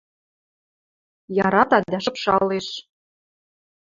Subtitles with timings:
[1.45, 2.67] Ярата дӓ шыпшалеш.